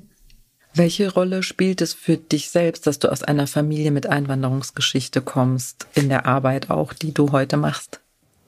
Welche 0.74 1.16
Rolle 1.16 1.42
spielt 1.44 1.82
es 1.82 1.96
für 1.96 2.18
dich 2.32 2.46
selbst, 2.46 2.86
dass 2.86 3.00
du 3.00 3.10
aus 3.12 3.24
einer 3.24 3.48
Familie 3.48 3.92
mit 3.92 4.06
Einwanderungsgeschichte 4.06 5.22
kommst, 5.22 5.86
in 5.96 6.10
der 6.10 6.26
Arbeit 6.26 6.70
auch, 6.72 6.94
die 6.94 7.14
du 7.16 7.32
heute 7.32 7.58
machst? 7.58 8.01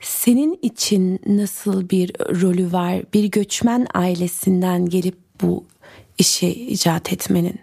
Senin 0.03 0.59
için 0.61 1.19
nasıl 1.27 1.89
bir 1.89 2.11
rolü 2.41 2.71
var 2.71 3.03
bir 3.13 3.23
göçmen 3.23 3.87
ailesinden 3.93 4.85
gelip 4.85 5.17
bu 5.41 5.65
işi 6.17 6.49
icat 6.49 7.13
etmenin? 7.13 7.59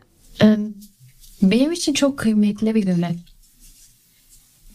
Benim 1.42 1.72
için 1.72 1.94
çok 1.94 2.18
kıymetli 2.18 2.74
bir 2.74 2.82
görev. 2.82 3.14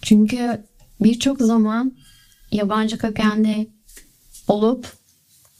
Çünkü 0.02 0.66
birçok 1.00 1.42
zaman 1.42 1.98
yabancı 2.52 2.98
kökenli 2.98 3.68
olup 4.48 4.94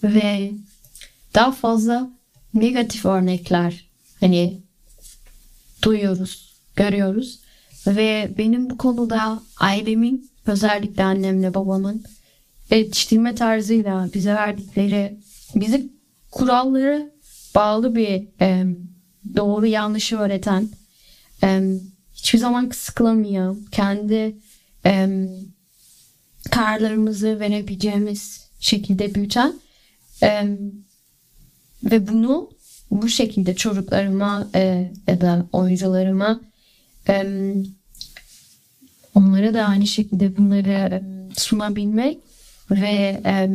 ve 0.04 0.52
daha 1.34 1.52
fazla 1.52 2.12
negatif 2.54 3.06
örnekler 3.06 3.90
hani 4.20 4.62
duyuyoruz, 5.82 6.56
görüyoruz 6.76 7.40
ve 7.88 8.34
benim 8.38 8.70
bu 8.70 8.78
konuda 8.78 9.44
ailemin 9.60 10.35
özellikle 10.46 11.04
annemle 11.04 11.54
babamın 11.54 12.04
yetiştirme 12.70 13.36
tarzıyla 13.36 14.10
bize 14.14 14.34
verdikleri 14.34 15.18
bizi 15.56 15.90
kuralları 16.32 17.14
bağlı 17.56 17.96
bir 17.96 18.28
e, 18.42 18.66
doğru 19.36 19.66
yanlışı 19.66 20.18
öğreten 20.18 20.70
e, 21.44 21.62
hiçbir 22.14 22.40
zaman 22.40 22.70
sıkılamayan 22.74 23.66
kendi 23.72 24.36
e, 24.86 25.28
kararlarımızı 26.52 27.40
verebileceğimiz 27.40 28.50
şekilde 28.60 29.16
büyüten 29.16 29.54
e, 30.24 30.58
ve 31.84 32.08
bunu 32.08 32.50
bu 32.92 33.10
şekilde 33.10 33.56
çocuklarıma 33.56 34.48
e, 34.56 34.92
ya 35.08 35.22
da 35.22 35.48
oyuncularıma 35.52 36.42
e, 37.10 37.26
onlara 39.16 39.54
da 39.54 39.66
aynı 39.66 39.88
şekilde 39.88 40.38
bunları 40.38 41.04
sunabilmek 41.38 42.18
ve 42.72 43.22
e, 43.26 43.50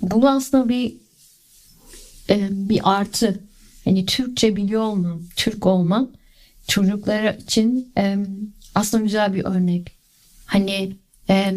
bu 0.00 0.28
aslında 0.28 0.68
bir 0.68 0.94
e, 2.30 2.48
bir 2.50 2.80
artı. 2.84 3.40
Hani 3.84 4.06
Türkçe 4.06 4.56
biliyor 4.56 4.82
olmam, 4.82 5.22
Türk 5.36 5.66
olmam 5.66 6.10
çocuklar 6.68 7.34
için 7.34 7.92
e, 7.98 8.16
aslında 8.74 9.04
güzel 9.04 9.34
bir 9.34 9.44
örnek. 9.44 9.92
Hani 10.46 10.96
e, 11.30 11.54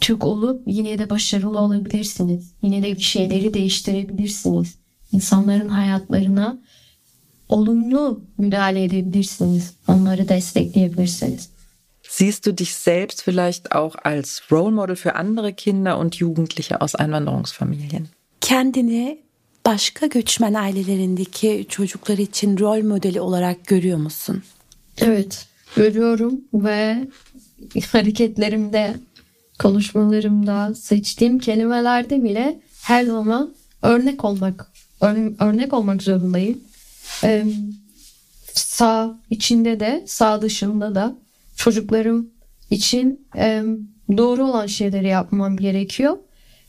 Türk 0.00 0.24
olup 0.24 0.62
yine 0.66 0.98
de 0.98 1.10
başarılı 1.10 1.58
olabilirsiniz. 1.58 2.52
Yine 2.62 2.82
de 2.82 2.96
bir 2.96 3.02
şeyleri 3.02 3.54
değiştirebilirsiniz. 3.54 4.74
İnsanların 5.12 5.68
hayatlarına 5.68 6.58
olumlu 7.48 8.24
müdahale 8.38 8.84
edebilirsiniz. 8.84 9.72
Onları 9.88 10.28
destekleyebilirsiniz. 10.28 11.48
Siehst 12.16 12.46
du 12.46 12.52
dich 12.52 12.76
selbst 12.76 13.22
vielleicht 13.22 13.72
auch 13.72 13.96
als 14.04 14.42
Role 14.50 14.70
Model 14.70 14.94
für 14.94 15.16
andere 15.16 15.52
Kinder 15.52 15.98
und 15.98 16.14
Jugendliche 16.14 16.80
aus 16.80 16.94
Einwanderungsfamilien? 16.94 18.08
Kendini 18.40 19.18
başka 19.66 20.06
göçmen 20.06 20.54
ailelerindeki 20.54 21.66
çocuklar 21.68 22.18
için 22.18 22.58
rol 22.58 22.82
modeli 22.82 23.20
olarak 23.20 23.66
görüyor 23.66 23.98
musun? 23.98 24.42
Evet, 24.98 25.46
görüyorum 25.76 26.40
ve 26.54 27.08
hareketlerimde, 27.92 28.94
konuşmalarımda, 29.58 30.74
seçtiğim 30.74 31.38
kelimelerde 31.38 32.22
bile 32.22 32.60
her 32.82 33.04
zaman 33.04 33.54
örnek 33.82 34.24
olmak, 34.24 34.66
örnek 35.40 35.72
olmak 35.72 36.02
zorundayım. 36.02 36.60
Ee, 37.24 37.44
sağ 38.52 39.18
içinde 39.30 39.80
de, 39.80 40.04
sağ 40.06 40.42
dışında 40.42 40.94
da 40.94 41.23
çocuklarım 41.56 42.30
için 42.70 43.26
e, 43.36 43.62
doğru 44.16 44.44
olan 44.44 44.66
şeyleri 44.66 45.08
yapmam 45.08 45.56
gerekiyor 45.56 46.16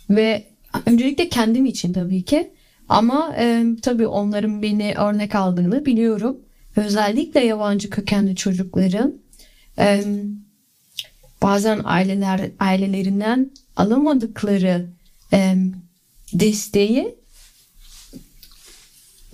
ve 0.09 0.43
öncelikle 0.85 1.29
kendim 1.29 1.65
için 1.65 1.93
tabii 1.93 2.23
ki 2.23 2.51
ama 2.89 3.35
e, 3.37 3.65
tabii 3.81 4.07
onların 4.07 4.61
beni 4.61 4.93
örnek 4.97 5.35
aldığını 5.35 5.85
biliyorum. 5.85 6.37
Özellikle 6.75 7.45
yabancı 7.45 7.89
kökenli 7.89 8.35
çocukların 8.35 9.13
e, 9.79 10.03
bazen 11.41 11.81
aileler 11.83 12.51
ailelerinden 12.59 13.51
alamadıkları 13.75 14.89
e, 15.33 15.55
desteği 16.33 17.15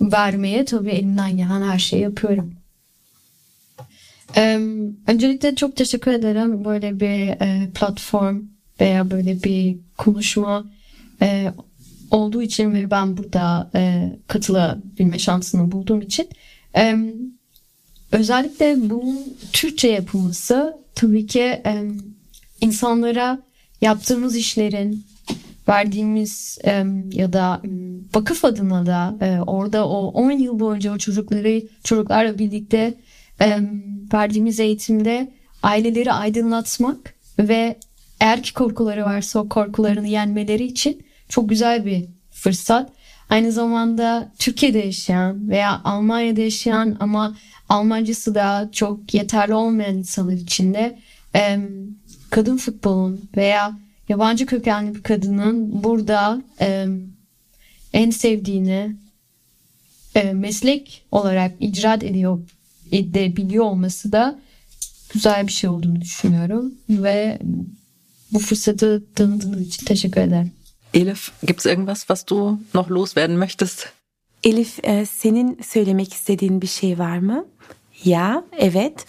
vermeye 0.00 0.64
tabii 0.64 0.90
elimden 0.90 1.36
gelen 1.36 1.62
her 1.62 1.78
şeyi 1.78 2.02
yapıyorum. 2.02 2.54
Öncelikle 5.06 5.54
çok 5.54 5.76
teşekkür 5.76 6.12
ederim 6.12 6.64
böyle 6.64 7.00
bir 7.00 7.28
e, 7.28 7.70
platform 7.74 8.40
veya 8.80 9.10
böyle 9.10 9.42
bir 9.42 9.76
konuşma 9.98 10.64
e, 11.22 11.52
olduğu 12.10 12.42
için 12.42 12.74
ve 12.74 12.90
ben 12.90 13.16
burada 13.16 13.70
e, 13.74 14.12
katılabilme 14.26 15.18
şansını 15.18 15.72
bulduğum 15.72 16.00
için. 16.00 16.28
Özellikle 18.12 18.76
bunun 18.90 19.36
Türkçe 19.52 19.88
yapılması 19.88 20.76
tabii 20.94 21.26
ki 21.26 21.62
insanlara 22.60 23.38
yaptığımız 23.80 24.36
işlerin 24.36 25.04
verdiğimiz 25.68 26.58
ya 27.12 27.32
da 27.32 27.62
vakıf 28.14 28.44
adına 28.44 28.86
da 28.86 29.16
orada 29.46 29.88
o 29.88 30.06
10 30.06 30.30
yıl 30.30 30.60
boyunca 30.60 30.94
o 30.94 30.98
çocukları 30.98 31.62
çocuklarla 31.84 32.38
birlikte 32.38 32.94
verdiğimiz 34.12 34.60
eğitimde 34.60 35.32
aileleri 35.62 36.12
aydınlatmak 36.12 37.14
ve 37.38 37.76
eğer 38.20 38.42
ki 38.42 38.54
korkuları 38.54 39.04
varsa 39.04 39.38
o 39.38 39.48
korkularını 39.48 40.08
yenmeleri 40.08 40.64
için 40.64 41.06
çok 41.28 41.48
güzel 41.48 41.86
bir 41.86 42.04
fırsat. 42.30 42.92
Aynı 43.28 43.52
zamanda 43.52 44.32
Türkiye'de 44.38 44.78
yaşayan 44.78 45.48
veya 45.48 45.80
Almanya'da 45.84 46.40
yaşayan 46.40 46.96
ama 47.00 47.36
Almancısı 47.68 48.34
da 48.34 48.68
çok 48.72 49.14
yeterli 49.14 49.54
olmayan 49.54 49.96
insanlar 49.96 50.32
için 50.32 50.74
de 50.74 50.98
kadın 52.30 52.56
futbolun 52.56 53.30
veya 53.36 53.78
yabancı 54.08 54.46
kökenli 54.46 54.94
bir 54.94 55.02
kadının 55.02 55.84
burada 55.84 56.42
en 57.92 58.10
sevdiğini 58.10 58.96
meslek 60.32 61.04
olarak 61.10 61.52
icraat 61.60 62.04
ediyor 62.04 62.40
edebiliyor 62.92 63.64
olması 63.64 64.12
da 64.12 64.38
güzel 65.12 65.46
bir 65.46 65.52
şey 65.52 65.70
olduğunu 65.70 66.00
düşünüyorum 66.00 66.74
ve 66.88 67.38
bu 68.32 68.38
fırsatı 68.38 69.04
tanıdığınız 69.14 69.60
için 69.60 69.86
teşekkür 69.86 70.20
ederim. 70.20 70.52
Elif, 70.94 71.30
gibt 71.46 71.60
es 71.60 71.66
irgendwas, 71.66 72.00
was 72.00 72.26
du 72.26 72.58
noch 72.74 72.90
loswerden 72.90 73.36
möchtest? 73.36 73.88
Elif, 74.44 74.84
e, 74.84 75.06
senin 75.06 75.60
söylemek 75.62 76.12
istediğin 76.12 76.62
bir 76.62 76.66
şey 76.66 76.98
var 76.98 77.18
mı? 77.18 77.46
Ya, 78.04 78.44
evet. 78.58 79.06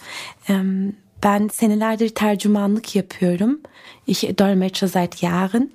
Ben 1.24 1.48
senelerdir 1.52 2.08
tercümanlık 2.08 2.96
yapıyorum. 2.96 3.60
Ich 4.06 4.38
dolmetsche 4.38 4.88
seit 4.88 5.16
Jahren. 5.16 5.70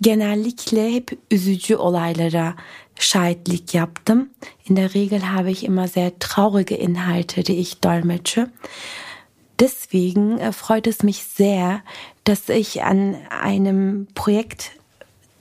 Genellikle 0.00 0.94
hep 0.94 1.10
üzücü 1.30 1.76
olaylara 1.76 2.54
Scheidt 3.02 3.72
yaptım. 3.72 4.30
In 4.64 4.76
der 4.76 4.94
Regel 4.94 5.30
habe 5.32 5.50
ich 5.50 5.64
immer 5.64 5.88
sehr 5.88 6.18
traurige 6.18 6.74
Inhalte, 6.74 7.42
die 7.42 7.56
ich 7.56 7.80
dolmetsche. 7.80 8.50
Deswegen 9.58 10.38
äh, 10.38 10.52
freut 10.52 10.86
es 10.86 11.02
mich 11.02 11.24
sehr, 11.24 11.82
dass 12.24 12.48
ich 12.48 12.82
an 12.82 13.16
einem 13.28 14.06
Projekt 14.14 14.72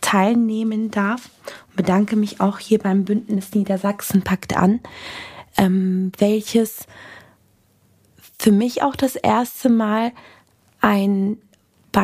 teilnehmen 0.02 0.92
darf 0.92 1.30
und 1.70 1.76
bedanke 1.78 2.16
mich 2.16 2.42
auch 2.42 2.60
hier 2.60 2.80
beim 2.80 3.06
Bündnis 3.06 3.54
Niedersachsen 3.54 4.24
packt 4.24 4.56
an, 4.58 4.80
ähm, 5.58 6.12
welches 6.18 6.86
für 8.38 8.52
mich 8.52 8.84
auch 8.84 8.96
das 8.96 9.16
erste 9.16 9.70
Mal 9.70 10.12
ein 10.82 11.38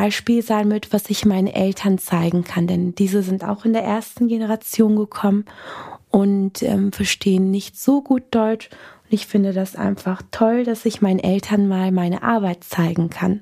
Beispiel 0.00 0.42
sein 0.42 0.70
wird, 0.70 0.92
was 0.92 1.08
ich 1.08 1.24
meinen 1.24 1.46
Eltern 1.46 1.96
zeigen 1.96 2.44
kann. 2.44 2.66
Denn 2.66 2.94
diese 2.94 3.22
sind 3.22 3.42
auch 3.42 3.64
in 3.64 3.72
der 3.72 3.82
ersten 3.82 4.28
Generation 4.28 4.94
gekommen 4.94 5.46
und 6.10 6.62
ähm, 6.62 6.92
verstehen 6.92 7.50
nicht 7.50 7.80
so 7.80 8.02
gut 8.02 8.24
Deutsch. 8.30 8.68
Und 9.04 9.12
ich 9.14 9.26
finde 9.26 9.54
das 9.54 9.74
einfach 9.74 10.20
toll, 10.30 10.64
dass 10.64 10.84
ich 10.84 11.00
meinen 11.00 11.20
Eltern 11.20 11.66
mal 11.66 11.92
meine 11.92 12.22
Arbeit 12.22 12.62
zeigen 12.62 13.08
kann. 13.08 13.40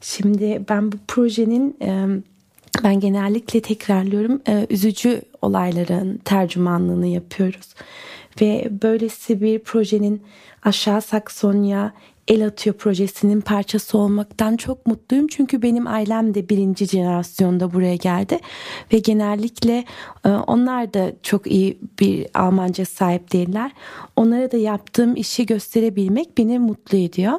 Şimdi 0.00 0.64
ben 0.68 0.92
bu 0.92 0.96
projenin 1.08 1.74
ben 2.84 3.00
genellikle 3.00 3.60
tekrarlıyorum 3.60 4.40
üzücü 4.70 5.22
olayların 5.42 6.18
tercümanlığını 6.24 7.06
yapıyoruz. 7.06 7.74
Ve 8.40 8.68
böylesi 8.82 9.40
bir 9.40 9.58
projenin 9.58 10.22
aşağı 10.62 11.02
Saksonya 11.02 11.92
El 12.28 12.46
Atıyor 12.46 12.76
projesinin 12.76 13.40
parçası 13.40 13.98
olmaktan 13.98 14.56
çok 14.56 14.86
mutluyum. 14.86 15.26
Çünkü 15.26 15.62
benim 15.62 15.86
ailem 15.86 16.34
de 16.34 16.48
birinci 16.48 16.86
jenerasyonda 16.86 17.72
buraya 17.72 17.96
geldi. 17.96 18.38
Ve 18.92 18.98
genellikle 18.98 19.84
e, 20.24 20.28
onlar 20.28 20.94
da 20.94 21.12
çok 21.22 21.46
iyi 21.46 21.78
bir 22.00 22.26
Almanca 22.34 22.84
sahip 22.84 23.32
değiller. 23.32 23.70
Onlara 24.16 24.52
da 24.52 24.56
yaptığım 24.56 25.16
işi 25.16 25.46
gösterebilmek 25.46 26.38
beni 26.38 26.58
mutlu 26.58 26.98
ediyor. 26.98 27.32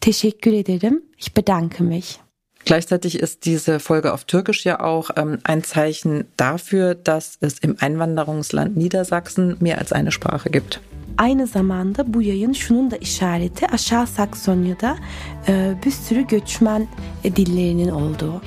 Teşekkür 0.00 0.52
ederim. 0.52 1.02
Ich 1.18 1.36
bedanke 1.36 1.84
mich. 1.84 2.18
Gleichzeitig 2.64 3.16
ist 3.16 3.44
diese 3.44 3.78
Folge 3.78 4.12
auf 4.12 4.24
Türkisch 4.24 4.66
ja 4.66 4.80
auch 4.80 5.10
ähm, 5.16 5.38
ein 5.44 5.62
Zeichen 5.62 6.24
dafür, 6.36 6.94
dass 6.94 7.38
es 7.40 7.58
im 7.58 7.76
Einwanderungsland 7.80 8.76
Niedersachsen 8.76 9.56
mehr 9.60 9.78
als 9.78 9.92
eine 9.92 10.12
Sprache 10.12 10.50
gibt. 10.50 10.80
Aynı 11.18 11.46
zamanda 11.46 12.14
bu 12.14 12.22
yayın 12.22 12.52
şunun 12.52 12.90
da 12.90 12.96
işareti 12.96 13.66
aşağı 13.66 14.06
Saksonya'da 14.06 14.96
e, 15.48 15.74
bir 15.86 15.90
sürü 15.90 16.26
göçmen 16.26 16.86
dillerinin 17.24 17.88
olduğu. 17.88 18.42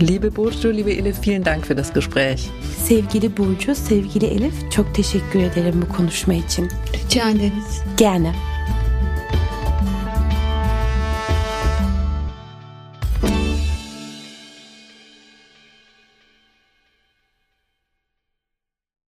Liebe 0.00 0.36
Burcu, 0.36 0.74
liebe 0.74 0.92
Elif, 0.92 1.26
vielen 1.26 1.44
Dank 1.44 1.64
für 1.66 1.76
das 1.76 1.92
Gespräch. 1.92 2.40
Sevgili 2.84 3.36
Burcu, 3.36 3.74
sevgili 3.74 4.26
Elif, 4.26 4.72
çok 4.72 4.94
teşekkür 4.94 5.40
ederim 5.40 5.84
bu 5.88 5.96
konuşma 5.96 6.34
için. 6.34 6.68
Rica 7.04 7.30
ederiz. 7.30 7.82
Gerne. 7.96 8.55